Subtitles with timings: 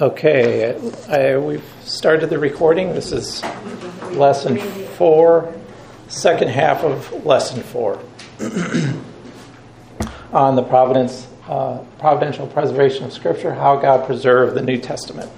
[0.00, 0.74] Okay,
[1.10, 2.94] I, we've started the recording.
[2.94, 3.42] This is
[4.12, 4.56] lesson
[4.96, 5.54] four,
[6.08, 8.02] second half of lesson four
[10.32, 15.30] on the providence, uh, providential preservation of Scripture, how God preserved the New Testament.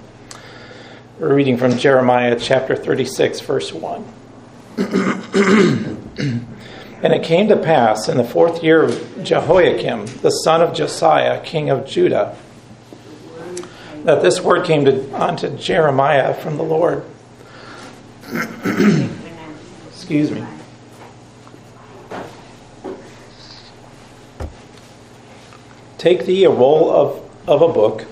[1.19, 4.13] We're reading from Jeremiah chapter 36, verse 1.
[7.03, 11.43] and it came to pass in the fourth year of Jehoiakim, the son of Josiah,
[11.43, 12.37] king of Judah,
[14.03, 17.05] that this word came to, unto Jeremiah from the Lord.
[19.91, 20.45] Excuse me.
[25.97, 28.05] Take thee a roll of, of a book,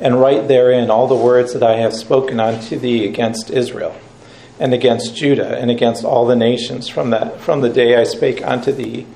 [0.00, 3.94] and write therein all the words that I have spoken unto thee against Israel,
[4.58, 8.42] and against Judah, and against all the nations from, that, from the day I spake
[8.42, 9.06] unto thee,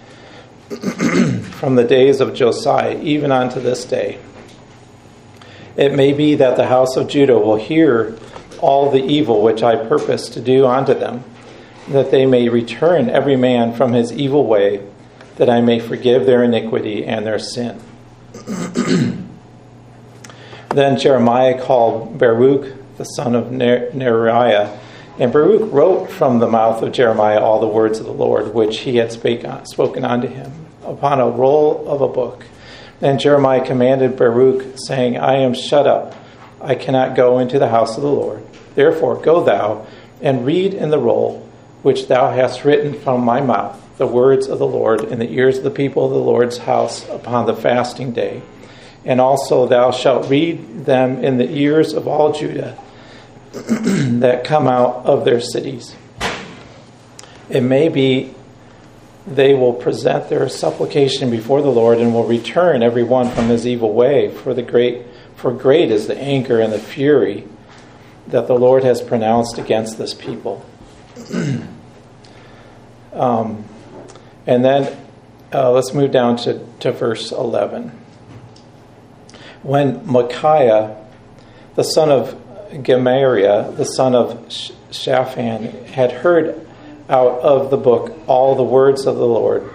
[0.68, 4.18] from the days of Josiah, even unto this day
[5.78, 8.18] it may be that the house of Judah will hear
[8.59, 11.23] all the evil which I purpose to do unto them,
[11.88, 14.84] that they may return every man from his evil way,
[15.37, 17.80] that I may forgive their iniquity and their sin.
[20.71, 24.76] then Jeremiah called Baruch, the son of Neriah,
[25.21, 28.80] and Baruch wrote from the mouth of Jeremiah all the words of the Lord which
[28.80, 30.52] he had spoken unto him
[30.84, 32.45] upon a roll of a book.
[33.01, 36.15] And Jeremiah commanded Baruch, saying, I am shut up.
[36.60, 38.45] I cannot go into the house of the Lord.
[38.74, 39.87] Therefore, go thou
[40.21, 41.49] and read in the roll
[41.82, 45.59] which thou hast written from my mouth the words of the Lord in the ears
[45.59, 48.43] of the people of the Lord's house upon the fasting day.
[49.05, 52.79] And also thou shalt read them in the ears of all Judah
[53.52, 55.95] that come out of their cities.
[57.49, 58.35] It may be
[59.29, 63.66] they will present their supplication before the Lord and will return every one from his
[63.66, 64.31] evil way.
[64.31, 65.03] For the great,
[65.37, 67.47] for great is the anger and the fury
[68.28, 70.65] that the Lord has pronounced against this people.
[73.12, 73.65] um,
[74.47, 74.97] and then
[75.53, 77.91] uh, let's move down to, to verse 11.
[79.62, 80.97] When Micaiah,
[81.75, 82.39] the son of
[82.83, 84.50] Gemariah, the son of
[84.91, 86.68] Shaphan, had heard
[87.09, 89.71] out of the book all the words of the Lord.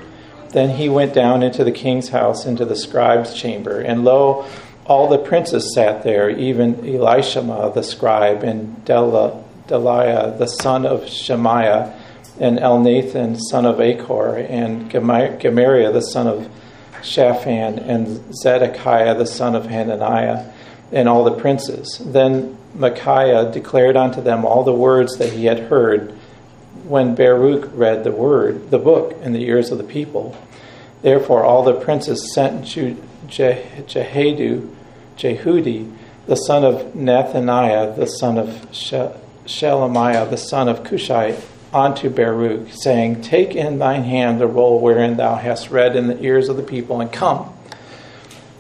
[0.50, 4.46] Then he went down into the king's house, into the scribe's chamber, and lo,
[4.86, 12.00] all the princes sat there, even Elishama the scribe, and Delaiah the son of Shemaiah,
[12.40, 16.50] and Elnathan son of Achor, and Gemariah the son of
[17.02, 20.52] Shaphan, and Zedekiah the son of Hananiah,
[20.92, 22.00] and all the princes.
[22.06, 26.14] Then Micaiah declared unto them all the words that he had heard
[26.84, 30.38] when Baruch read the word, the book, in the ears of the people.
[31.02, 32.96] Therefore, all the princes sent to
[33.28, 34.74] Jehudu,
[35.18, 41.40] Jehudi, the son of Nethaniah, the son of Shelemiah, the son of Cushite,
[41.74, 46.22] unto Baruch, saying, Take in thine hand the roll wherein thou hast read in the
[46.24, 47.52] ears of the people, and come.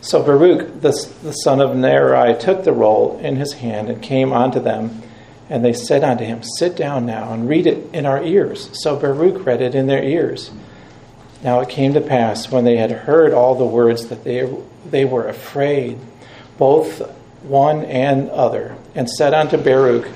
[0.01, 0.91] So Baruch, the,
[1.21, 5.02] the son of Neriah, took the roll in his hand and came unto them
[5.49, 8.69] and they said unto him, Sit down now and read it in our ears.
[8.81, 10.51] So Baruch read it in their ears.
[11.43, 14.49] Now it came to pass, when they had heard all the words, that they,
[14.89, 15.99] they were afraid,
[16.57, 17.01] both
[17.43, 20.07] one and other, and said unto Baruch,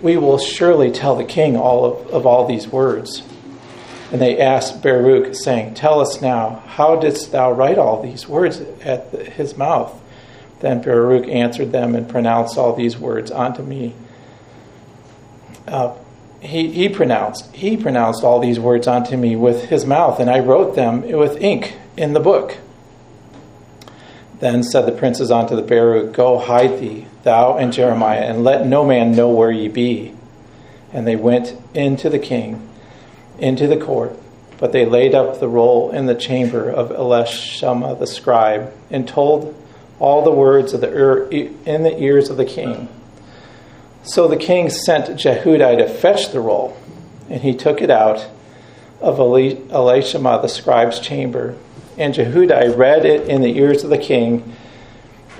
[0.00, 3.22] We will surely tell the king all of, of all these words.
[4.12, 8.60] And they asked Baruch, saying, Tell us now, how didst thou write all these words
[8.84, 10.00] at his mouth?
[10.60, 13.94] Then Baruch answered them and pronounced all these words unto me
[15.66, 15.94] uh,
[16.40, 20.40] he, he pronounced he pronounced all these words unto me with his mouth, and I
[20.40, 22.56] wrote them with ink in the book.
[24.40, 28.66] Then said the princes unto the Baruch, Go hide thee, thou and Jeremiah, and let
[28.66, 30.14] no man know where ye be.
[30.92, 32.66] And they went into the king,
[33.38, 34.18] into the court,
[34.58, 39.54] but they laid up the roll in the chamber of Elishama the scribe, and told
[39.98, 42.88] all the words of the in the ears of the king.
[44.02, 46.76] So the king sent Jehudi to fetch the roll,
[47.28, 48.28] and he took it out
[49.00, 51.56] of Elishama the scribe's chamber.
[51.98, 54.56] And Jehudi read it in the ears of the king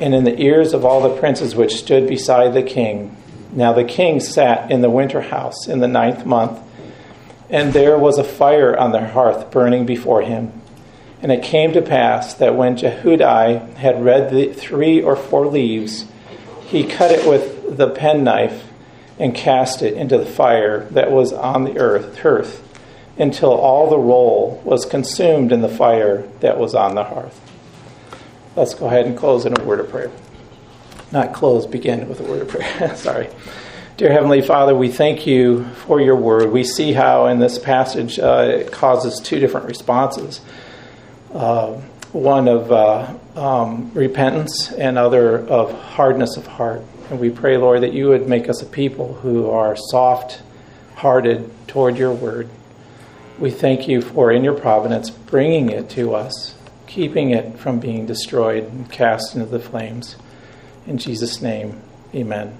[0.00, 3.16] and in the ears of all the princes which stood beside the king.
[3.52, 6.58] Now the king sat in the winter house in the ninth month,
[7.48, 10.52] and there was a fire on the hearth burning before him.
[11.22, 16.06] And it came to pass that when Jehudi had read the three or four leaves,
[16.66, 18.64] he cut it with the penknife
[19.18, 22.66] and cast it into the fire that was on the earth, earth
[23.18, 27.38] until all the roll was consumed in the fire that was on the hearth.
[28.56, 30.10] Let's go ahead and close in a word of prayer.
[31.12, 32.94] not close, begin with a word of prayer.
[32.96, 33.28] Sorry.
[33.96, 36.50] Dear Heavenly Father, we thank you for your word.
[36.50, 40.40] We see how in this passage uh, it causes two different responses
[41.34, 41.80] uh,
[42.12, 46.82] one of uh, um, repentance and other of hardness of heart.
[47.10, 50.42] And we pray, Lord, that you would make us a people who are soft
[50.94, 52.48] hearted toward your word.
[53.36, 56.54] We thank you for, in your providence, bringing it to us,
[56.86, 60.14] keeping it from being destroyed and cast into the flames.
[60.86, 61.80] In Jesus' name,
[62.14, 62.56] amen.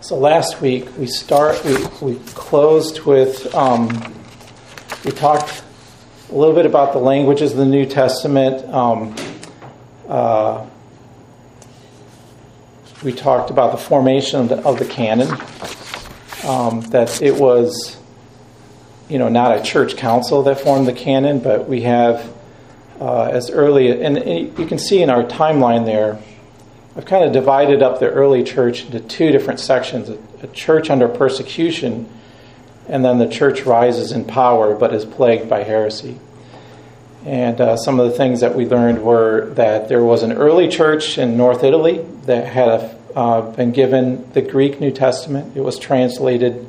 [0.00, 3.88] So last week we start we, we closed with um,
[5.04, 5.62] we talked
[6.28, 8.68] a little bit about the languages of the New Testament.
[8.68, 9.14] Um,
[10.08, 10.66] uh,
[13.02, 15.28] we talked about the formation of the, of the canon.
[16.44, 17.96] Um, that it was,
[19.08, 22.32] you know, not a church council that formed the canon, but we have
[23.00, 26.20] uh, as early and, and you can see in our timeline there
[26.94, 30.90] I've kind of divided up the early church into two different sections a, a, church
[30.90, 32.06] under persecution,
[32.86, 36.18] and then the church rises in power but is plagued by heresy.
[37.24, 40.68] And uh, some of the things that we learned were that there was an early
[40.68, 45.56] church in North Italy that had a, uh, been given the Greek New Testament.
[45.56, 46.68] It was translated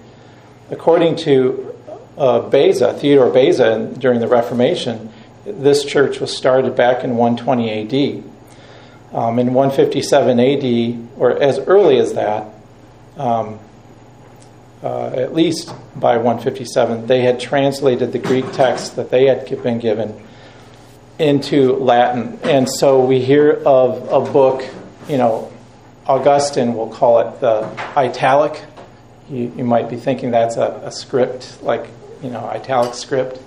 [0.69, 1.75] according to
[2.17, 5.11] uh, Beza, Theodore Beza, during the Reformation.
[5.45, 8.23] This church was started back in 120 AD.
[9.13, 12.47] Um, in 157 AD, or as early as that,
[13.17, 13.59] um,
[14.81, 19.79] uh, at least by 157, they had translated the Greek text that they had been
[19.79, 20.19] given
[21.19, 22.39] into Latin.
[22.43, 24.65] And so we hear of a book,
[25.07, 25.51] you know,
[26.05, 27.63] Augustine will call it the
[27.97, 28.63] italic.
[29.29, 31.87] You, you might be thinking that's a, a, script, like,
[32.21, 33.39] you know, italic script.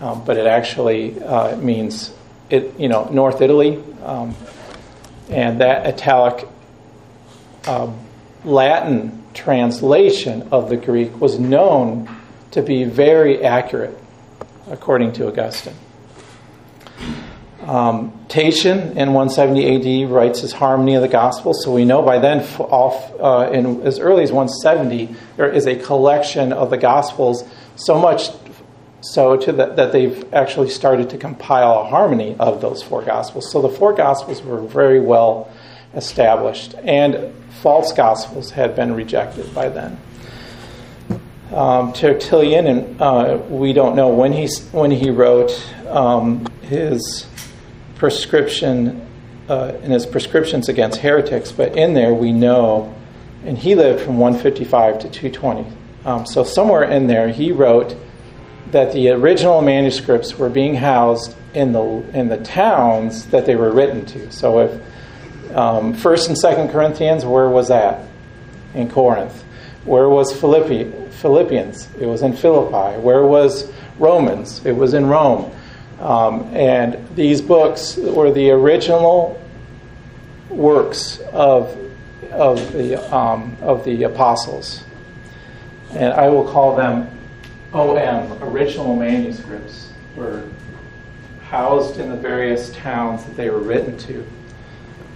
[0.00, 2.12] Um, but it actually uh, means,
[2.50, 3.82] it, you know, North Italy.
[4.02, 4.34] Um,
[5.30, 6.46] and that italic
[7.66, 7.98] um,
[8.44, 12.08] Latin translation of the Greek was known
[12.50, 13.96] to be very accurate,
[14.68, 15.76] according to Augustine.
[17.72, 22.18] Um, Tatian in 170 AD writes his Harmony of the Gospels, so we know by
[22.18, 27.48] then, off, uh, in, as early as 170, there is a collection of the Gospels,
[27.76, 28.28] so much
[29.00, 33.50] so to the, that they've actually started to compile a harmony of those four gospels.
[33.50, 35.50] So the four gospels were very well
[35.94, 39.98] established, and false gospels had been rejected by then.
[41.50, 45.50] Um, Tertullian, and uh, we don't know when he when he wrote
[45.88, 47.26] um, his
[48.02, 49.00] prescription
[49.48, 52.92] uh, in his prescriptions against heretics, but in there we know,
[53.46, 55.72] and he lived from 155 to 220.
[56.04, 57.94] Um, so somewhere in there he wrote
[58.72, 63.70] that the original manuscripts were being housed in the in the towns that they were
[63.70, 64.32] written to.
[64.32, 68.08] So if um, First and Second Corinthians, where was that?
[68.74, 69.44] In Corinth.
[69.84, 70.90] Where was Philippi,
[71.20, 71.88] Philippians?
[72.00, 72.98] It was in Philippi.
[72.98, 73.70] Where was
[74.00, 74.66] Romans?
[74.66, 75.52] It was in Rome.
[76.02, 79.40] Um, and these books were the original
[80.50, 81.78] works of
[82.32, 84.82] of the um, of the apostles,
[85.92, 87.08] and I will call them
[87.72, 90.42] OM, original manuscripts, were
[91.44, 94.26] housed in the various towns that they were written to.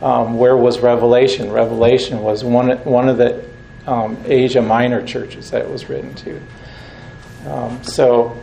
[0.02, 1.50] Um, where was Revelation?
[1.50, 3.44] Revelation was one, one of the
[3.86, 6.40] um, Asia Minor churches that was written to.
[7.46, 8.38] Um, so,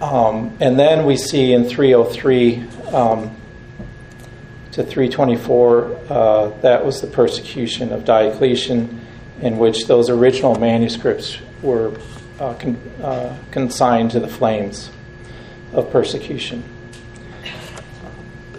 [0.00, 2.62] um, and then we see in 303
[2.92, 3.36] um,
[4.72, 9.00] to 324, uh, that was the persecution of Diocletian,
[9.40, 11.98] in which those original manuscripts were
[12.38, 14.90] uh, con- uh, consigned to the flames
[15.72, 16.62] of persecution.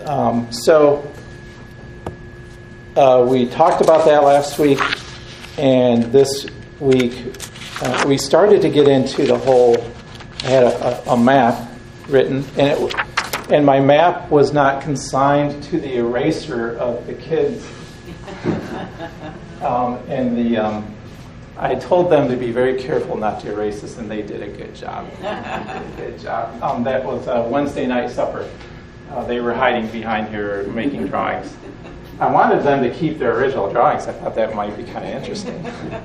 [0.06, 1.10] Um, so
[2.96, 4.80] uh, we talked about that last week,
[5.58, 6.48] and this
[6.80, 7.34] week
[7.82, 9.76] uh, we started to get into the whole.
[10.44, 11.70] I had a, a, a map
[12.08, 12.96] written, and it
[13.52, 17.68] and my map was not consigned to the eraser of the kids.
[19.60, 20.96] Um, and the um,
[21.58, 24.48] I told them to be very careful not to erase this, and they did a
[24.48, 25.06] good job.
[25.22, 26.64] a good job.
[26.64, 28.50] Um, that was a Wednesday night supper.
[29.12, 31.54] Uh, they were hiding behind here making drawings.
[32.22, 34.08] I wanted them to keep their original drawings.
[34.08, 35.66] I thought that might be kind of interesting.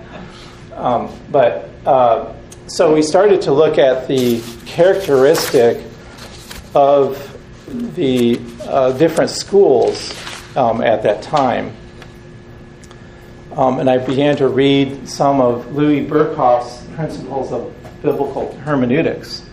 [0.74, 2.32] Um, but uh,
[2.66, 5.84] so we started to look at the characteristic
[6.74, 7.30] of
[7.94, 10.14] the uh, different schools
[10.56, 11.76] um, at that time.
[13.52, 19.44] Um, and I began to read some of Louis Berkhof's Principles of Biblical Hermeneutics.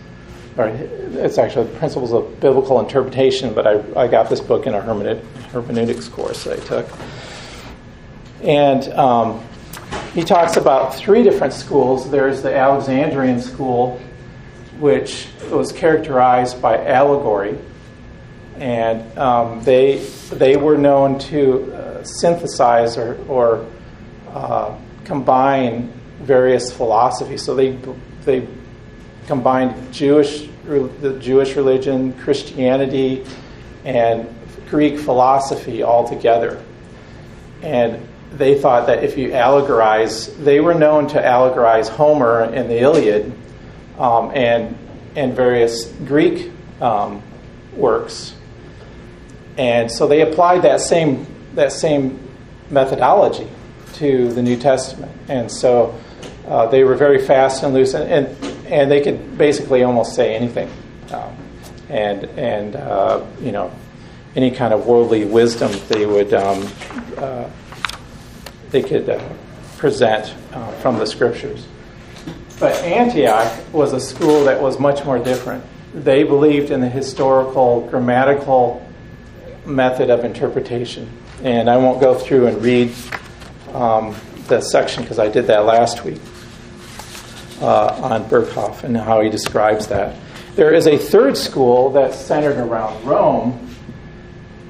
[0.56, 4.80] or it's actually Principles of Biblical Interpretation, but I, I got this book in a
[4.80, 6.88] hermeneutics course that I took.
[8.42, 9.44] And um,
[10.14, 12.10] he talks about three different schools.
[12.10, 13.98] There's the Alexandrian school,
[14.78, 17.58] which was characterized by allegory,
[18.56, 19.98] and um, they
[20.30, 23.66] they were known to uh, synthesize or, or
[24.30, 27.42] uh, combine various philosophies.
[27.42, 27.78] So they
[28.24, 28.46] they
[29.26, 33.24] combined Jewish the Jewish religion, Christianity,
[33.84, 34.28] and
[34.68, 36.62] Greek philosophy all together.
[37.62, 42.78] And they thought that if you allegorize, they were known to allegorize Homer and the
[42.80, 43.32] Iliad
[43.98, 44.76] um, and
[45.14, 47.22] and various Greek um,
[47.76, 48.34] works,
[49.58, 52.18] and so they applied that same that same
[52.70, 53.48] methodology
[53.94, 55.98] to the New Testament, and so
[56.46, 60.34] uh, they were very fast and loose, and, and, and they could basically almost say
[60.34, 60.70] anything,
[61.12, 61.36] um,
[61.90, 63.70] and and uh, you know
[64.34, 66.66] any kind of worldly wisdom they would um,
[67.18, 67.48] uh,
[68.72, 69.22] they could uh,
[69.76, 71.66] present uh, from the scriptures.
[72.58, 75.64] But Antioch was a school that was much more different.
[75.94, 78.86] They believed in the historical, grammatical
[79.66, 81.10] method of interpretation.
[81.42, 82.92] And I won't go through and read
[83.72, 84.16] um,
[84.48, 86.20] the section because I did that last week
[87.60, 90.16] uh, on Berkhof and how he describes that.
[90.54, 93.74] There is a third school that's centered around Rome,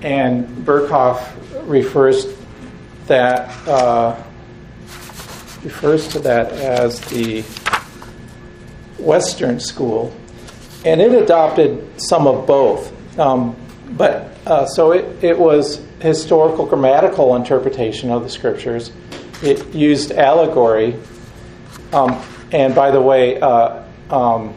[0.00, 2.26] and Berkhof refers
[3.06, 4.22] that uh,
[5.62, 7.42] refers to that as the
[8.98, 10.14] Western school,
[10.84, 12.92] and it adopted some of both.
[13.18, 13.56] Um,
[13.90, 18.92] but uh, so it, it was historical grammatical interpretation of the scriptures.
[19.42, 20.96] It used allegory.
[21.92, 24.54] Um, and by the way, uh, um,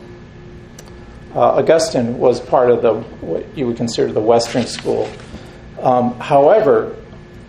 [1.33, 2.93] uh, Augustine was part of the
[3.25, 5.09] what you would consider the Western school.
[5.81, 6.95] Um, however,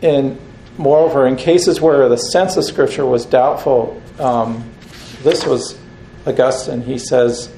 [0.03, 0.39] in
[0.79, 4.71] moreover, in cases where the sense of Scripture was doubtful, um,
[5.23, 5.79] this was
[6.27, 6.83] Augustine.
[6.83, 7.53] He says,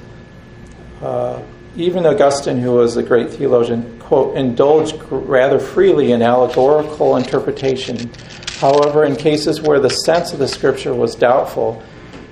[1.03, 1.43] uh,
[1.77, 8.11] even Augustine, who was a great theologian, quote, indulged rather freely in allegorical interpretation.
[8.59, 11.83] However, in cases where the sense of the Scripture was doubtful,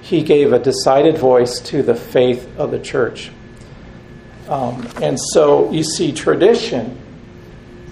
[0.02, 3.30] he gave a decided voice to the faith of the church.
[4.48, 6.98] Um, and so you see tradition.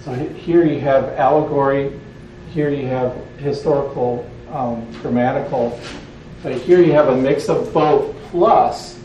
[0.03, 1.99] So here you have allegory,
[2.55, 5.77] here you have historical, um, grammatical,
[6.41, 8.97] but here you have a mix of both plus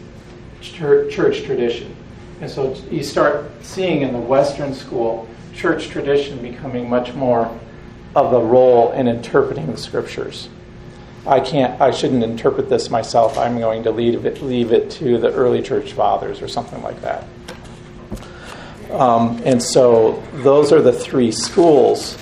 [0.60, 1.96] church, tradition.
[2.40, 7.50] And so you start seeing in the Western school church tradition becoming much more
[8.14, 10.48] of the role in interpreting the scriptures.
[11.26, 13.36] I can't, I shouldn't interpret this myself.
[13.36, 17.02] I'm going to leave it, leave it to the early church fathers or something like
[17.02, 17.24] that.
[18.92, 22.16] Um, and so those are the three schools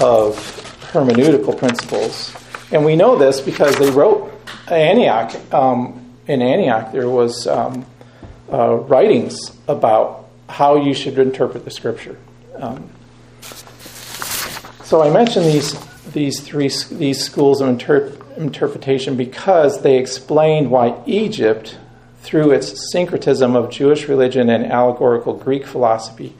[0.00, 0.36] of
[0.92, 2.34] hermeneutical principles.
[2.72, 4.32] And we know this because they wrote
[4.68, 5.34] Antioch.
[5.52, 7.84] Um, in Antioch, there was um,
[8.52, 12.16] uh, writings about how you should interpret the scripture.
[12.56, 12.90] Um,
[14.84, 15.78] so I mentioned these
[16.12, 21.78] these three these schools of inter- interpretation because they explained why Egypt,
[22.22, 26.34] through its syncretism of Jewish religion and allegorical Greek philosophy,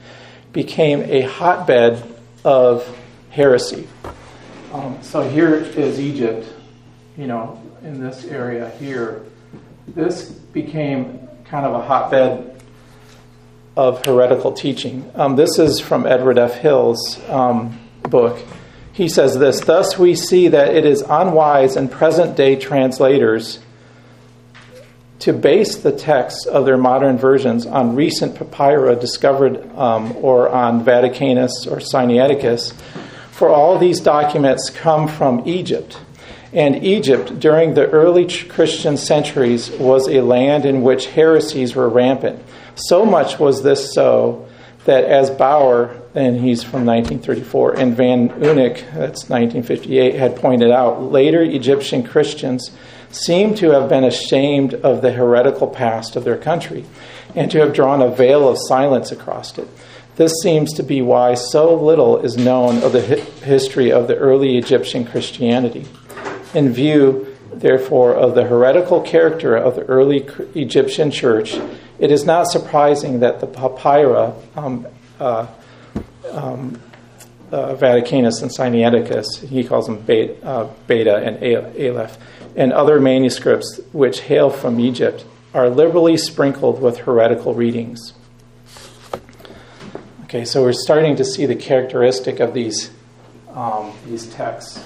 [0.53, 2.03] became a hotbed
[2.45, 2.97] of
[3.31, 3.89] heresy.
[4.73, 6.53] Um, so here is Egypt,
[7.17, 9.25] you know, in this area here.
[9.89, 12.63] This became kind of a hotbed
[13.77, 15.11] of heretical teaching.
[15.15, 16.55] Um, this is from Edward F.
[16.55, 18.39] Hills' um, book.
[18.93, 23.61] He says this Thus we see that it is unwise in present day translators
[25.21, 30.85] to base the texts of their modern versions on recent papyri discovered um, or on
[30.85, 32.75] Vaticanus or Sinaiticus
[33.41, 35.99] for all these documents come from Egypt.
[36.53, 42.45] And Egypt, during the early Christian centuries, was a land in which heresies were rampant.
[42.75, 44.47] So much was this so
[44.85, 51.11] that as Bauer, and he's from 1934, and Van Unnik, that's 1958, had pointed out,
[51.11, 52.71] later Egyptian Christians
[53.11, 56.85] seem to have been ashamed of the heretical past of their country
[57.35, 59.67] and to have drawn a veil of silence across it.
[60.21, 64.59] This seems to be why so little is known of the history of the early
[64.59, 65.87] Egyptian Christianity.
[66.53, 71.55] In view, therefore, of the heretical character of the early Egyptian church,
[71.99, 74.87] it is not surprising that the papyri, um,
[75.19, 75.47] uh,
[76.33, 76.79] um,
[77.51, 82.19] uh, Vaticanus and Sinaiticus, he calls them beta, uh, beta and aleph,
[82.57, 85.25] and other manuscripts which hail from Egypt
[85.55, 88.13] are liberally sprinkled with heretical readings.
[90.31, 92.93] Okay, so we're starting to see the characteristic of these,
[93.53, 94.81] um, these texts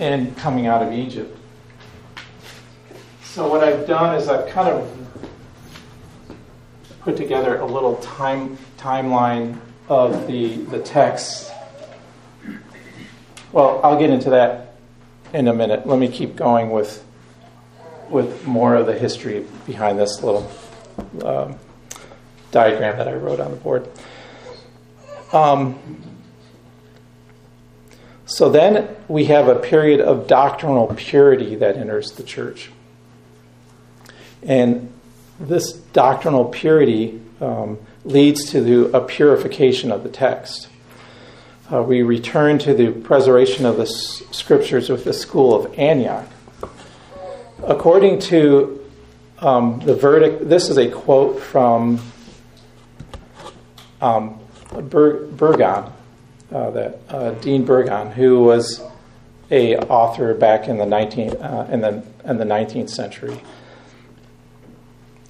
[0.00, 1.38] and coming out of Egypt.
[3.22, 6.30] So, what I've done is I've kind of
[7.00, 9.60] put together a little time timeline
[9.90, 11.52] of the, the text.
[13.52, 14.76] Well, I'll get into that
[15.34, 15.86] in a minute.
[15.86, 17.04] Let me keep going with
[18.08, 20.50] with more of the history behind this little
[21.22, 21.58] um,
[22.50, 23.88] diagram that I wrote on the board.
[25.32, 25.78] Um,
[28.26, 32.70] so then we have a period of doctrinal purity that enters the church.
[34.42, 34.92] And
[35.40, 40.68] this doctrinal purity um, leads to the, a purification of the text.
[41.72, 46.28] Uh, we return to the preservation of the s- scriptures with the school of Antioch.
[47.62, 48.84] According to
[49.38, 52.00] um, the verdict, this is a quote from
[54.00, 54.38] um,
[54.72, 55.92] Ber- Burgon,
[56.52, 58.82] uh, that uh, Dean Burgon, who was
[59.50, 63.40] a author back in the 19th uh, in the in the 19th century,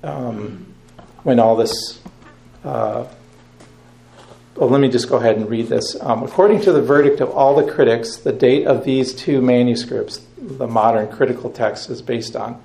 [0.03, 0.67] um,
[1.23, 2.01] when all this.
[2.65, 3.07] Uh,
[4.57, 5.97] well, let me just go ahead and read this.
[6.01, 10.21] Um, according to the verdict of all the critics, the date of these two manuscripts,
[10.37, 12.61] the modern critical text is based on,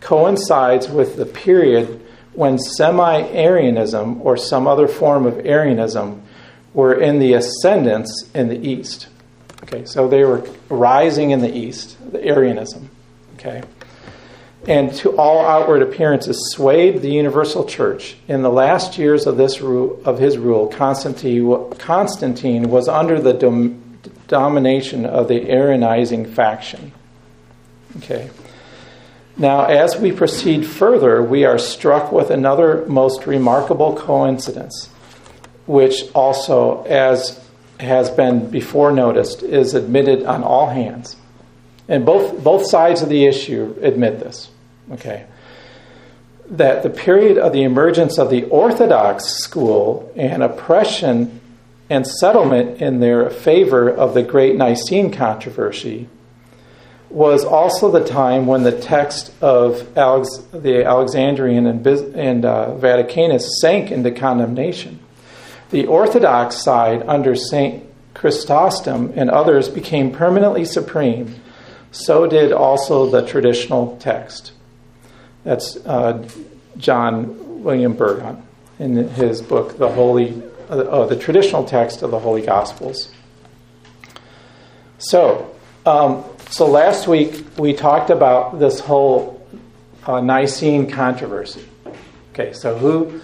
[0.00, 2.02] coincides with the period
[2.38, 6.22] when semi Arianism or some other form of Arianism
[6.72, 9.08] were in the ascendance in the East.
[9.64, 12.90] Okay, so they were rising in the East, the Arianism.
[13.34, 13.62] Okay
[14.66, 18.16] and to all outward appearances swayed the universal church.
[18.28, 25.06] In the last years of this of his rule, Constantine, was under the dom, domination
[25.06, 26.92] of the Arianizing faction.
[27.96, 28.28] Okay.
[29.38, 34.88] Now, as we proceed further, we are struck with another most remarkable coincidence,
[35.66, 37.40] which also, as
[37.78, 41.14] has been before noticed, is admitted on all hands.
[41.86, 44.50] And both, both sides of the issue admit this.
[44.92, 45.24] Okay.
[46.50, 51.40] That the period of the emergence of the Orthodox school and oppression
[51.88, 56.08] and settlement in their favor of the great Nicene controversy
[57.10, 63.48] was also the time when the text of Alex, the Alexandrian and, and uh, Vaticanus
[63.60, 65.00] sank into condemnation.
[65.70, 67.84] The Orthodox side under St.
[68.14, 71.40] Chrysostom and others became permanently supreme
[71.90, 74.52] so did also the traditional text.
[75.44, 76.28] That's uh,
[76.76, 78.42] John William Burgon
[78.78, 83.12] in his book, The Holy, uh, the traditional text of the Holy Gospels.
[84.98, 85.54] So,
[85.86, 89.46] um, so last week we talked about this whole
[90.06, 91.64] uh, Nicene controversy.
[92.32, 93.20] Okay, so who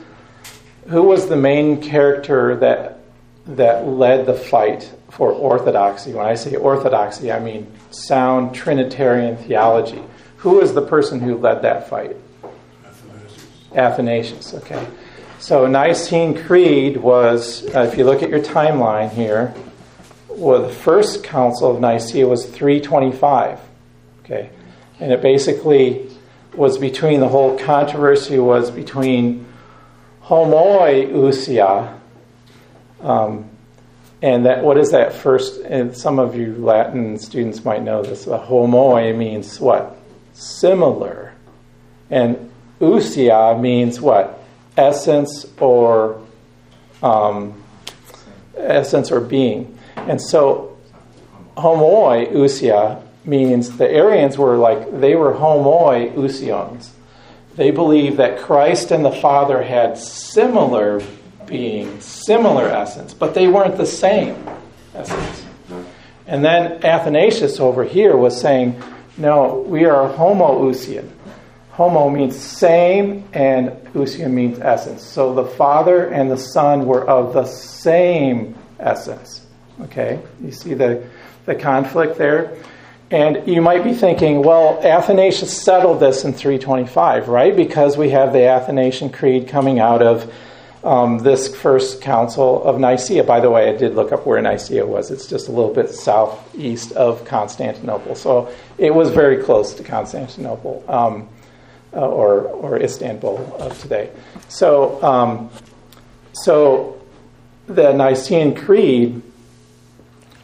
[0.88, 3.00] who was the main character that
[3.46, 6.12] that led the fight for orthodoxy?
[6.12, 10.02] When I say orthodoxy, I mean sound Trinitarian theology.
[10.38, 12.16] Who was the person who led that fight?
[12.84, 13.74] Athanasius.
[13.74, 14.87] Athanasius, okay.
[15.38, 19.54] So Nicene Creed was, uh, if you look at your timeline here,
[20.37, 23.61] well, the first council of Nicaea was 325,
[24.25, 24.51] okay,
[25.01, 26.11] and it basically
[26.55, 29.47] was between the whole controversy was between
[30.23, 31.99] homoousia,
[33.01, 33.49] um,
[34.23, 35.61] and that what is that first?
[35.61, 38.27] And some of you Latin students might know this.
[38.27, 39.99] A homoi means what?
[40.33, 41.35] Similar,
[42.11, 44.42] and ousia means what?
[44.77, 46.20] Essence or
[47.03, 47.62] um,
[48.57, 49.79] essence or being.
[50.09, 50.77] And so,
[51.57, 56.93] homoi ousia means the Arians were like they were homoi ousions.
[57.57, 61.01] They believed that Christ and the Father had similar
[61.47, 64.37] being, similar essence, but they weren't the same
[64.95, 65.45] essence.
[66.27, 68.83] And then Athanasius over here was saying,
[69.17, 71.09] no, we are homoousian.
[71.73, 75.05] Homo means same, and ousia means essence.
[75.05, 79.43] So the Father and the Son were of the same essence.
[79.82, 80.20] Okay?
[80.42, 81.06] You see the,
[81.46, 82.56] the conflict there?
[83.10, 87.54] And you might be thinking, well, Athanasius settled this in 325, right?
[87.54, 90.32] Because we have the Athanasian Creed coming out of
[90.82, 93.24] um, this first council of Nicaea.
[93.24, 95.10] By the way, I did look up where Nicaea was.
[95.10, 98.14] It's just a little bit southeast of Constantinople.
[98.14, 101.28] So it was very close to Constantinople um,
[101.92, 104.10] uh, or, or Istanbul of today.
[104.48, 105.50] So, um,
[106.32, 107.00] so
[107.66, 109.22] the Nicene Creed,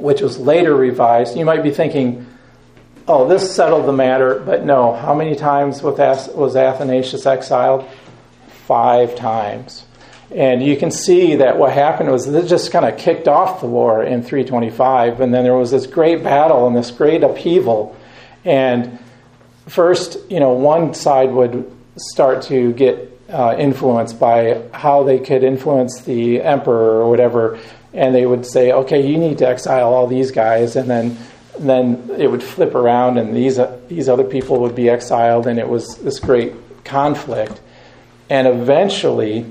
[0.00, 2.26] which was later revised, you might be thinking,
[3.06, 4.94] oh, this settled the matter, but no.
[4.94, 7.88] How many times was Athanasius exiled?
[8.66, 9.84] Five times.
[10.34, 13.66] And you can see that what happened was this just kind of kicked off the
[13.66, 17.96] war in 325, and then there was this great battle and this great upheaval.
[18.44, 18.98] And
[19.66, 25.42] first, you know, one side would start to get uh, influenced by how they could
[25.42, 27.58] influence the emperor or whatever,
[27.92, 31.16] and they would say, "Okay, you need to exile all these guys," and then
[31.58, 35.58] then it would flip around, and these uh, these other people would be exiled, and
[35.58, 37.60] it was this great conflict.
[38.28, 39.44] And eventually,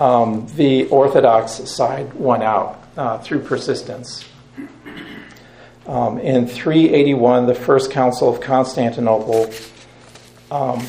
[0.00, 4.24] um, the Orthodox side won out uh, through persistence.
[5.86, 9.52] Um, in 381, the First Council of Constantinople,
[10.50, 10.84] um,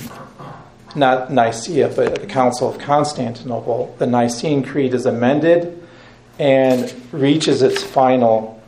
[0.95, 5.76] not Nicaea, but the Council of Constantinople, the Nicene Creed is amended
[6.39, 8.61] and reaches its final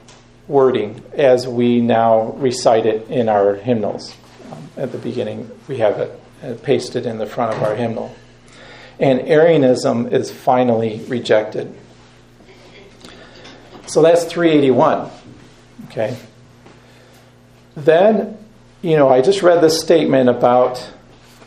[0.48, 4.16] wording as we now recite it in our hymnals.
[4.52, 8.16] Um, at the beginning, we have it uh, pasted in the front of our hymnal
[9.00, 11.74] and Arianism is finally rejected.
[13.88, 15.10] So that's 381.
[15.86, 16.18] Okay.
[17.76, 18.38] Then,
[18.82, 20.88] you know, I just read this statement about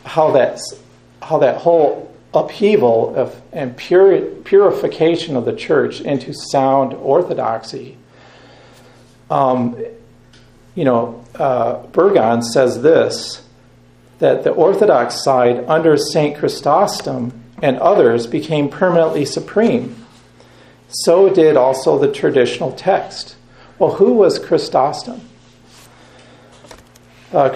[0.03, 0.79] how that's
[1.21, 7.97] how that whole upheaval of and purification of the church into sound orthodoxy.
[9.29, 9.83] Um,
[10.75, 13.43] you know, uh, Burgon says this
[14.19, 19.95] that the Orthodox side under Saint Chrysostom and others became permanently supreme.
[20.87, 23.35] So did also the traditional text.
[23.79, 25.21] Well, who was Chrysostom?
[27.31, 27.49] Uh,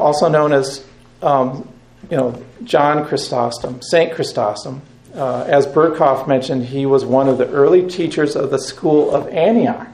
[0.00, 0.84] also known as
[1.22, 1.68] um,
[2.10, 4.82] you know John Chrysostom, Saint Chrysostom.
[5.14, 9.28] Uh, as Berkhof mentioned, he was one of the early teachers of the school of
[9.28, 9.88] Antioch.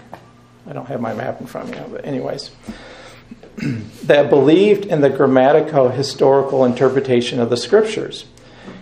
[0.66, 2.50] I don't have my map in front of me, but anyways,
[4.04, 8.24] that believed in the grammatico historical interpretation of the scriptures.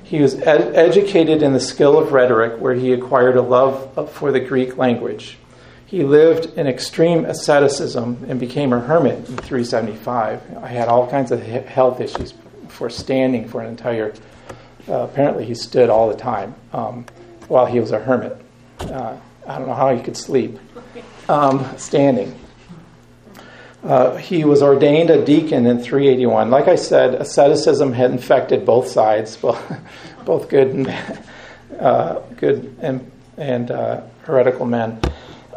[0.05, 4.31] He was ed- educated in the skill of rhetoric, where he acquired a love for
[4.31, 5.39] the Greek language.
[5.87, 10.59] He lived in extreme asceticism and became a hermit in 375.
[10.63, 12.33] I had all kinds of health issues
[12.69, 14.15] for standing for an entire.
[14.89, 17.05] Uh, apparently, he stood all the time um,
[17.49, 18.37] while he was a hermit.
[18.81, 20.59] Uh, I don't know how he could sleep
[21.29, 22.39] um, standing.
[23.83, 26.51] Uh, he was ordained a deacon in 381.
[26.51, 29.37] Like I said, asceticism had infected both sides,
[30.25, 30.89] both good and
[31.79, 35.01] uh, good and, and uh, heretical men.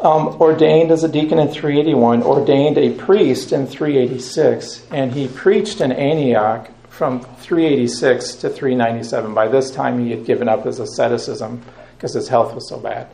[0.00, 5.80] Um, ordained as a deacon in 381, ordained a priest in 386, and he preached
[5.80, 9.32] in Antioch from 386 to 397.
[9.32, 11.62] By this time, he had given up his asceticism
[11.96, 13.08] because his health was so bad,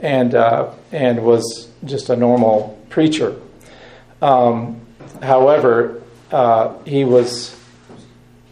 [0.00, 3.40] and uh, and was just a normal preacher.
[4.20, 4.82] Um,
[5.22, 7.58] however, uh, he was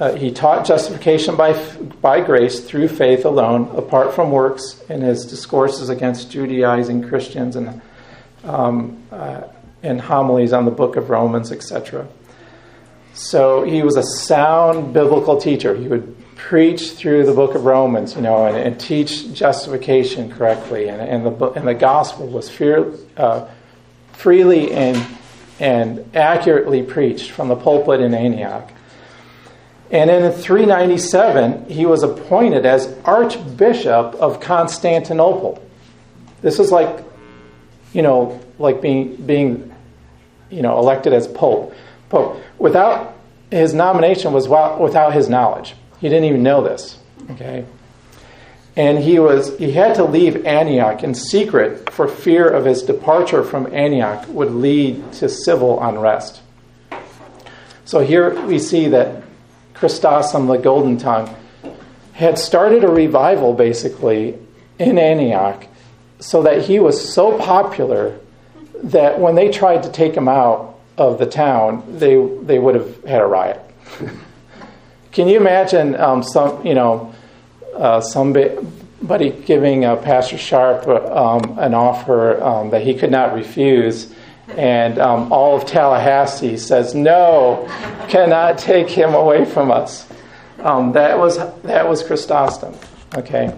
[0.00, 1.52] uh, he taught justification by
[2.00, 7.82] by grace through faith alone, apart from works, in his discourses against Judaizing Christians and
[8.44, 9.42] um, uh,
[9.82, 12.08] and homilies on the Book of Romans, etc.
[13.18, 15.74] So he was a sound biblical teacher.
[15.74, 20.88] He would preach through the Book of Romans, you know, and, and teach justification correctly,
[20.88, 23.48] and, and the and the gospel was fear, uh,
[24.12, 25.04] freely and
[25.58, 28.70] and accurately preached from the pulpit in Antioch.
[29.90, 35.60] And in 397, he was appointed as Archbishop of Constantinople.
[36.42, 37.04] This is like,
[37.92, 39.74] you know, like being, being
[40.50, 41.74] you know, elected as Pope.
[42.08, 42.40] Pope.
[42.58, 43.16] Without
[43.50, 45.74] his nomination was without his knowledge.
[46.00, 46.98] He didn't even know this.
[47.30, 47.64] Okay
[48.78, 53.42] and he was he had to leave Antioch in secret for fear of his departure
[53.42, 56.40] from Antioch would lead to civil unrest.
[57.84, 59.24] So here we see that
[59.74, 61.34] Chrysostom the Golden Tongue
[62.12, 64.38] had started a revival basically
[64.78, 65.66] in Antioch
[66.20, 68.20] so that he was so popular
[68.84, 73.04] that when they tried to take him out of the town, they they would have
[73.04, 73.60] had a riot.
[75.12, 77.14] Can you imagine um, some you know
[77.78, 84.12] uh, somebody giving uh, Pastor Sharp um, an offer um, that he could not refuse.
[84.48, 87.66] And um, all of Tallahassee says, no,
[88.08, 90.08] cannot take him away from us.
[90.58, 92.74] Um, that, was, that was Chrysostom.
[93.14, 93.56] Okay.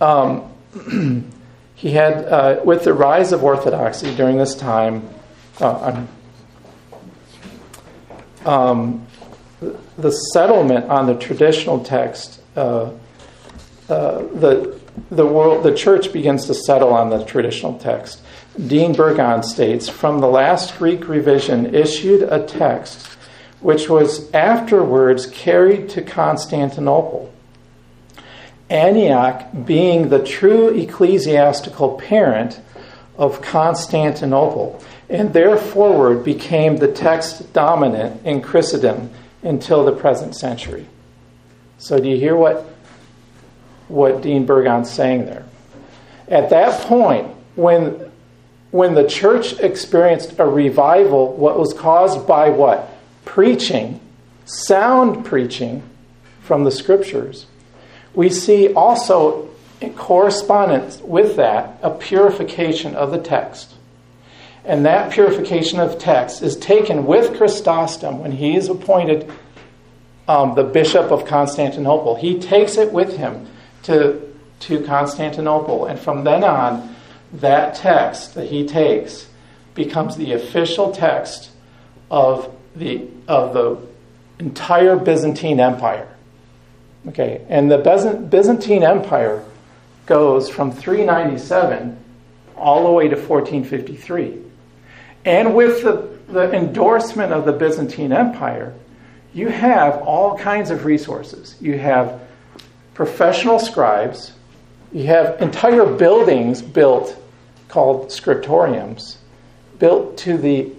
[0.00, 0.50] Um,
[1.74, 5.08] he had, uh, with the rise of Orthodoxy during this time,
[5.60, 6.04] uh,
[8.46, 9.06] um,
[9.96, 12.90] the settlement on the traditional text uh,
[13.88, 18.20] uh, the the world, the church begins to settle on the traditional text.
[18.66, 23.08] Dean Burgon states From the last Greek revision, issued a text
[23.60, 27.32] which was afterwards carried to Constantinople.
[28.68, 32.60] Antioch, being the true ecclesiastical parent
[33.16, 39.10] of Constantinople, and therefore became the text dominant in Christendom
[39.42, 40.86] until the present century.
[41.76, 42.66] So, do you hear what,
[43.88, 45.44] what Dean Burgon's saying there?
[46.28, 48.10] At that point, when,
[48.70, 52.88] when the church experienced a revival, what was caused by what?
[53.26, 54.00] Preaching,
[54.46, 55.82] sound preaching
[56.40, 57.46] from the scriptures,
[58.14, 59.50] we see also
[59.82, 63.74] in correspondence with that a purification of the text.
[64.64, 69.30] And that purification of text is taken with Chrysostom when he is appointed
[70.28, 72.14] um, the bishop of Constantinople.
[72.14, 73.48] He takes it with him
[73.84, 74.22] to,
[74.60, 75.86] to Constantinople.
[75.86, 76.94] And from then on,
[77.34, 79.28] that text that he takes
[79.74, 81.50] becomes the official text
[82.10, 83.78] of the, of the
[84.38, 86.08] entire Byzantine Empire.
[87.08, 89.44] Okay, and the Byzantine Empire
[90.06, 91.98] goes from 397
[92.56, 94.41] all the way to 1453.
[95.24, 98.74] And with the, the endorsement of the Byzantine Empire,
[99.34, 101.56] you have all kinds of resources.
[101.60, 102.20] You have
[102.94, 104.32] professional scribes,
[104.92, 107.16] you have entire buildings built
[107.68, 109.16] called scriptoriums,
[109.78, 110.70] built to the,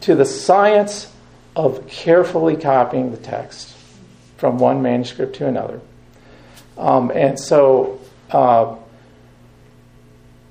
[0.00, 1.12] to the science
[1.54, 3.76] of carefully copying the text
[4.38, 5.80] from one manuscript to another.
[6.78, 8.76] Um, and so uh,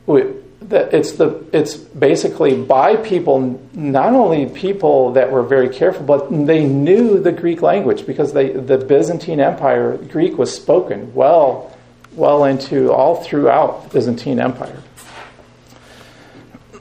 [0.05, 0.23] we,
[0.61, 6.29] the, it's the it's basically by people not only people that were very careful but
[6.29, 11.75] they knew the Greek language because they the Byzantine Empire Greek was spoken well
[12.13, 14.81] well into all throughout the Byzantine Empire.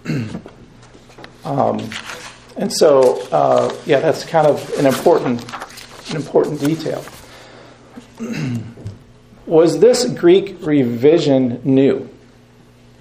[1.45, 1.79] Um,
[2.59, 5.43] and so uh, yeah that's kind of an important
[6.11, 7.03] an important detail.
[9.47, 12.07] Was this Greek revision new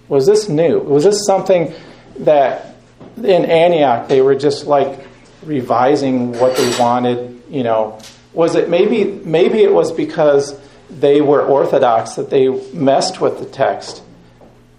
[0.09, 0.79] was this new?
[0.79, 1.73] Was this something
[2.19, 2.75] that
[3.17, 5.05] in Antioch they were just like
[5.43, 7.41] revising what they wanted?
[7.49, 7.99] You know,
[8.33, 13.45] was it maybe maybe it was because they were Orthodox that they messed with the
[13.45, 14.01] text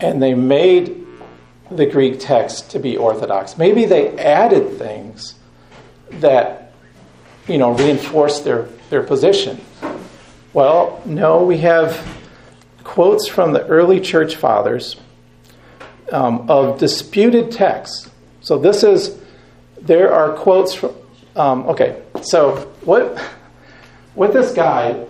[0.01, 1.07] and they made
[1.71, 3.59] the Greek text to be Orthodox.
[3.59, 5.35] Maybe they added things
[6.11, 6.73] that
[7.47, 9.61] you know reinforced their their position.
[10.53, 12.07] Well, no, we have
[12.85, 14.97] quotes from the early church fathers
[16.13, 18.11] um, of disputed texts.
[18.41, 19.19] So this is,
[19.81, 20.95] there are quotes from,
[21.37, 23.19] um, okay, so what,
[24.15, 25.07] what this guy,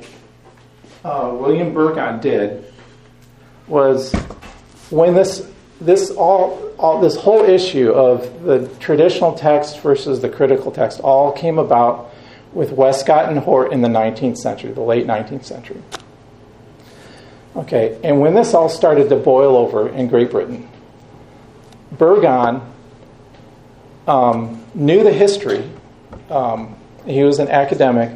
[1.04, 2.64] uh, William Burgon, did
[3.66, 4.12] was
[4.90, 5.48] when this,
[5.80, 11.32] this all, all, this whole issue of the traditional text versus the critical text all
[11.32, 12.10] came about
[12.52, 15.82] with Westcott and Hort in the 19th century, the late 19th century.
[17.56, 20.68] Okay, and when this all started to boil over in Great Britain,
[21.94, 22.62] Burgon
[24.06, 25.68] um, knew the history.
[26.30, 28.10] Um, he was an academic,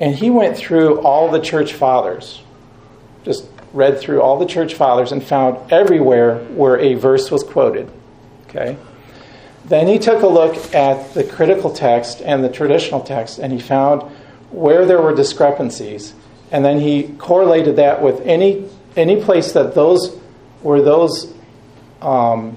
[0.00, 2.42] and he went through all the church fathers,
[3.24, 7.90] just read through all the church fathers and found everywhere where a verse was quoted.
[8.48, 8.76] Okay.
[9.64, 13.60] Then he took a look at the critical text and the traditional text, and he
[13.60, 14.02] found
[14.50, 16.14] where there were discrepancies,
[16.50, 20.16] and then he correlated that with any any place that those
[20.62, 21.32] where those
[22.02, 22.56] um,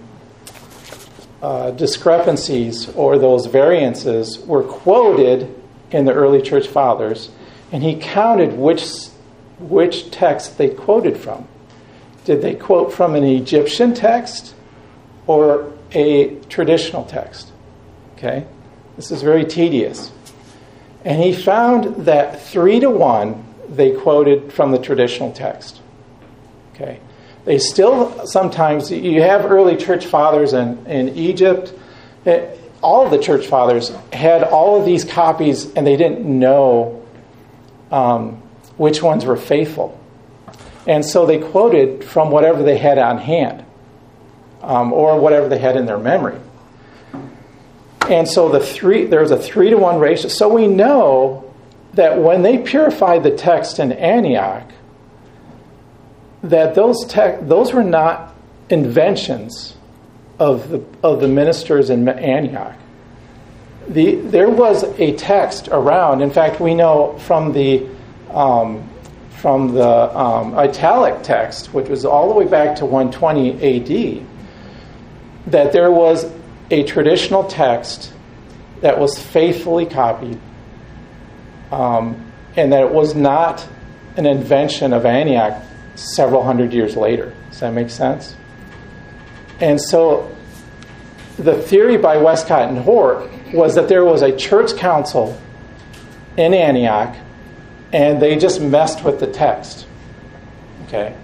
[1.44, 5.54] uh, discrepancies or those variances were quoted
[5.92, 7.30] in the early church fathers,
[7.74, 9.08] and he counted which,
[9.60, 11.46] which text they quoted from.
[12.24, 14.56] Did they quote from an Egyptian text
[15.28, 17.52] or a traditional text?
[18.16, 18.48] Okay?
[18.96, 20.14] This is very tedious.
[21.04, 25.82] And he found that three to one they quoted from the traditional text.
[26.74, 27.02] Okay?
[27.46, 31.74] They still sometimes, you have early church fathers in, in Egypt.
[32.26, 37.06] Eh, all of the church fathers had all of these copies and they didn't know
[37.92, 38.42] um,
[38.78, 40.00] which ones were faithful.
[40.88, 43.66] And so they quoted from whatever they had on hand
[44.62, 46.40] um, or whatever they had in their memory.
[48.10, 50.30] And so the three, there's a three to one ratio.
[50.30, 51.54] So we know
[51.94, 54.70] that when they purified the text in Antioch,
[56.44, 58.36] that those te- those were not
[58.70, 59.76] inventions
[60.40, 62.76] of the of the ministers in Antioch.
[63.88, 66.22] The, there was a text around.
[66.22, 67.88] In fact, we know from the
[68.30, 68.90] um,
[69.42, 74.26] from the um, italic text, which was all the way back to 120 A.D.
[75.48, 76.32] that there was
[76.72, 78.14] a traditional text
[78.82, 80.40] that was faithfully copied,
[81.72, 83.68] um, and that it was not
[84.16, 85.62] an invention of Antioch
[85.96, 87.34] several hundred years later.
[87.50, 88.36] Does that make sense?
[89.60, 90.36] And so
[91.38, 95.40] the theory by Westcott and Hort was that there was a church council
[96.38, 97.16] in Antioch
[97.92, 99.86] and they just messed with the text.
[100.88, 101.16] Okay?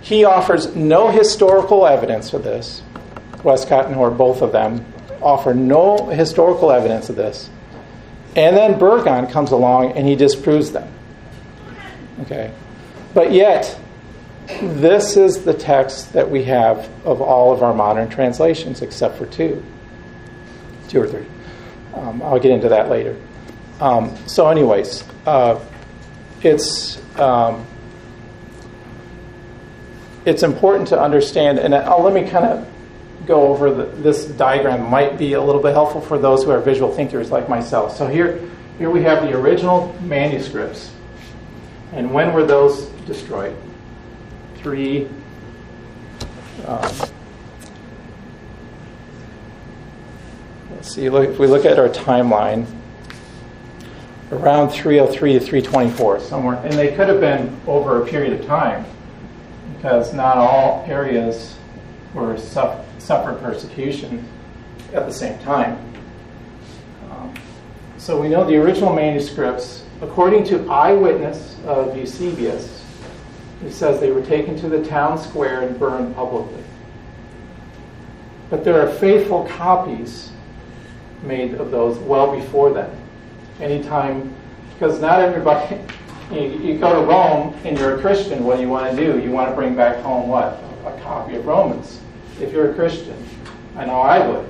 [0.00, 2.82] He offers no historical evidence for this.
[3.42, 4.84] Westcott and Hort, both of them,
[5.20, 7.50] offer no historical evidence of this.
[8.34, 10.92] And then Burgon comes along and he disproves them.
[12.22, 12.52] Okay?
[13.14, 13.78] But yet,
[14.46, 19.26] this is the text that we have of all of our modern translations, except for
[19.26, 19.62] two.
[20.88, 21.26] Two or three.
[21.94, 23.16] Um, I'll get into that later.
[23.80, 25.60] Um, so, anyways, uh,
[26.42, 27.66] it's um,
[30.24, 32.68] it's important to understand, and I'll, let me kind of
[33.26, 34.88] go over the, this diagram.
[34.88, 37.96] Might be a little bit helpful for those who are visual thinkers like myself.
[37.96, 38.40] So here,
[38.78, 40.92] here we have the original manuscripts,
[41.92, 43.56] and when were those destroyed?
[46.66, 47.08] Um,
[50.72, 51.08] let's see.
[51.08, 52.66] Look, if we look at our timeline,
[54.32, 58.84] around 303 to 324, somewhere, and they could have been over a period of time
[59.76, 61.56] because not all areas
[62.12, 64.26] were suffer, suffered persecution
[64.92, 65.78] at the same time.
[67.10, 67.32] Um,
[67.98, 72.75] so we know the original manuscripts, according to eyewitness of Eusebius,
[73.62, 76.62] he says they were taken to the town square and burned publicly.
[78.50, 80.30] But there are faithful copies
[81.22, 82.90] made of those well before then
[83.60, 84.34] anytime,
[84.72, 85.80] because not everybody,
[86.30, 89.18] you, you, go to Rome and you're a Christian, what do you want to do?
[89.20, 90.62] You want to bring back home what?
[90.84, 92.00] A copy of Romans,
[92.40, 93.16] if you're a Christian.
[93.76, 94.48] I know I would.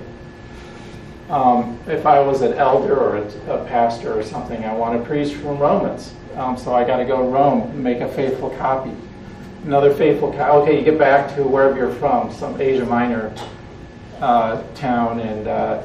[1.31, 5.05] Um, if I was an elder or a, a, pastor or something, I want to
[5.05, 6.13] preach from Romans.
[6.37, 8.93] Um, so I got to go to Rome and make a faithful copy.
[9.65, 10.63] Another faithful copy.
[10.63, 13.35] Okay, you get back to wherever you're from, some Asia Minor
[14.21, 15.83] uh, town, and uh,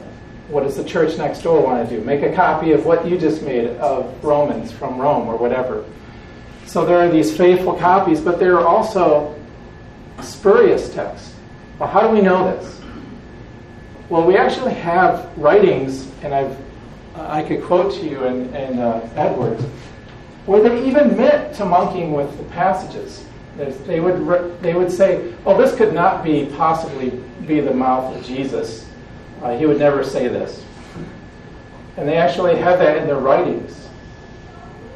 [0.50, 2.04] what does the church next door want to do?
[2.04, 5.86] Make a copy of what you just made of Romans from Rome or whatever.
[6.66, 9.40] So there are these faithful copies, but there are also
[10.22, 11.34] spurious texts.
[11.80, 12.80] Well, how do we know this?
[14.10, 16.58] Well, we actually have writings, and I've,
[17.16, 19.66] I could quote to you and, in uh, Edwards,
[20.46, 23.26] where they even meant to monkeying with the passages.
[23.58, 27.10] They would, they would say, oh, this could not be possibly
[27.46, 28.86] be the mouth of Jesus
[29.42, 30.64] uh, he would never say this.
[31.98, 33.90] And they actually have that in their writings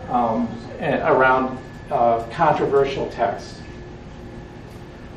[0.10, 0.48] um,
[0.80, 1.58] around
[1.92, 3.62] uh, controversial texts.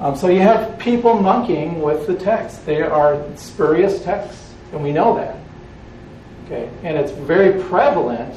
[0.00, 2.64] Um, so you have people monkeying with the text.
[2.64, 5.36] They are spurious texts, and we know that.
[6.46, 8.34] Okay, and it's very prevalent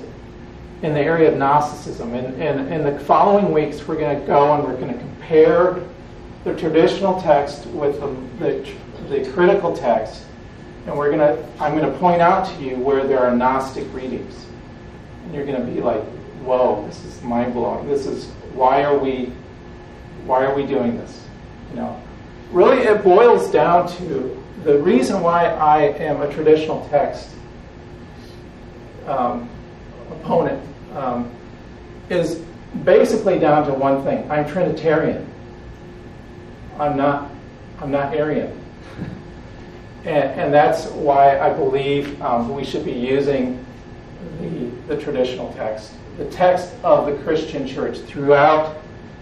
[0.81, 2.13] in the area of Gnosticism.
[2.13, 5.83] And, in the following weeks, we're going to go and we're going to compare
[6.43, 8.07] the traditional text with the,
[8.39, 8.73] the,
[9.09, 10.23] the critical text
[10.87, 14.45] and we're gonna I'm gonna point out to you where there are Gnostic readings.
[15.25, 16.03] And you're gonna be like,
[16.43, 17.87] whoa, this is mind blowing.
[17.87, 19.31] This is why are we
[20.25, 21.23] why are we doing this?
[21.69, 22.01] You know.
[22.51, 27.29] Really it boils down to the reason why I am a traditional text
[29.07, 29.49] um,
[30.11, 30.61] opponent
[30.93, 31.31] um,
[32.09, 32.41] is
[32.83, 34.29] basically down to one thing.
[34.31, 35.27] I'm Trinitarian.
[36.79, 37.31] I'm not
[37.81, 38.57] I'm not Arian.
[40.03, 43.63] And, and that's why I believe um, we should be using
[44.39, 48.77] the, the traditional text, the text of the Christian church throughout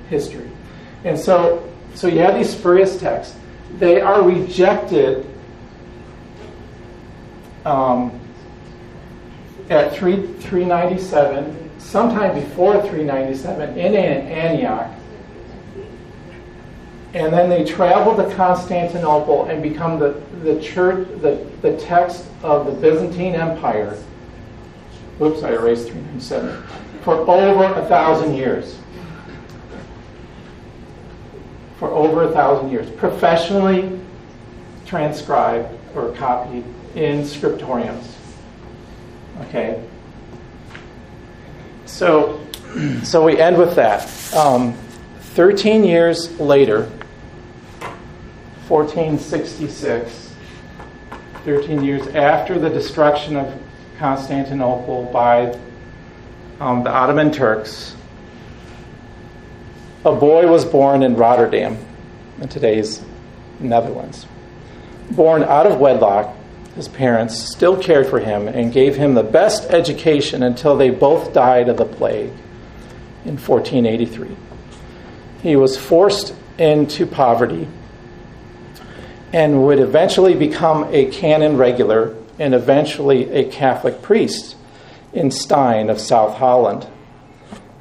[0.09, 0.49] history.
[1.03, 3.35] And so, so you have these spurious texts.
[3.77, 5.25] They are rejected
[7.65, 8.19] um,
[9.69, 14.99] at 3, 397, sometime before 397 in Antioch
[17.13, 22.67] and then they travel to Constantinople and become the, the church, the, the text of
[22.67, 23.97] the Byzantine Empire.
[25.19, 26.63] Oops, I erased 397.
[27.01, 28.77] For over a thousand years.
[31.79, 32.89] For over a thousand years.
[32.91, 33.99] Professionally
[34.85, 36.63] transcribed or copied
[36.93, 38.13] in scriptoriums.
[39.41, 39.83] Okay?
[41.85, 42.45] So,
[43.03, 44.03] so we end with that.
[44.33, 44.73] Um,
[45.33, 46.89] 13 years later,
[48.67, 50.33] 1466,
[51.43, 53.59] 13 years after the destruction of
[53.97, 55.57] Constantinople by
[56.59, 57.95] um, the Ottoman Turks,
[60.05, 61.77] a boy was born in Rotterdam,
[62.39, 63.01] in today's
[63.59, 64.25] Netherlands.
[65.11, 66.35] born out of wedlock,
[66.79, 71.33] his parents still cared for him and gave him the best education until they both
[71.33, 72.31] died of the plague
[73.25, 74.29] in 1483.
[75.43, 77.67] He was forced into poverty
[79.33, 84.55] and would eventually become a canon regular and eventually a Catholic priest
[85.11, 86.87] in Stein of South Holland.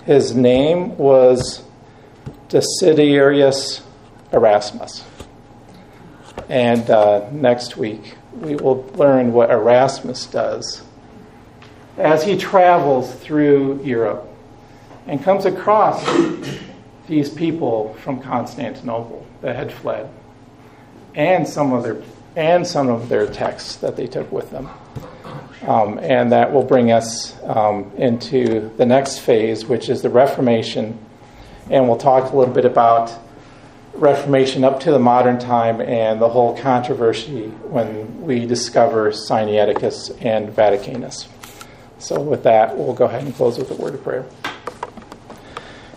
[0.06, 1.62] His name was
[2.48, 3.80] Desiderius
[4.32, 5.04] Erasmus.
[6.48, 10.82] And uh, next week, we will learn what Erasmus does
[11.96, 14.28] as he travels through Europe
[15.06, 16.04] and comes across
[17.08, 20.08] these people from Constantinople that had fled
[21.14, 22.02] and some of their
[22.36, 24.68] and some of their texts that they took with them.
[25.66, 30.96] Um, and that will bring us um, into the next phase, which is the Reformation.
[31.68, 33.12] And we'll talk a little bit about
[33.98, 40.50] Reformation up to the modern time and the whole controversy when we discover Sinaiticus and
[40.50, 41.26] Vaticanus.
[41.98, 44.24] So, with that, we'll go ahead and close with a word of prayer.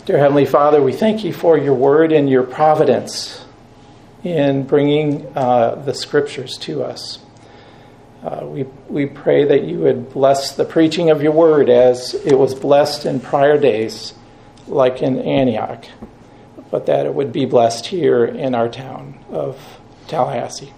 [0.04, 3.44] Dear Heavenly Father, we thank you for your word and your providence
[4.24, 7.20] in bringing uh, the scriptures to us.
[8.24, 12.34] Uh, we, we pray that you would bless the preaching of your word as it
[12.34, 14.14] was blessed in prior days,
[14.66, 15.84] like in Antioch,
[16.72, 20.72] but that it would be blessed here in our town of Tallahassee.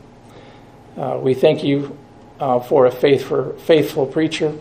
[0.96, 1.96] Uh, we thank you
[2.40, 4.58] uh, for a faithful, faithful preacher.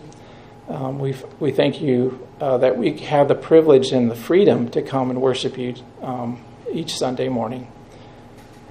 [0.70, 4.82] Um, we we thank you uh, that we have the privilege and the freedom to
[4.82, 7.68] come and worship you um, each Sunday morning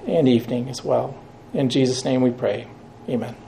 [0.07, 1.15] and evening as well.
[1.53, 2.67] In Jesus' name we pray.
[3.09, 3.42] Amen.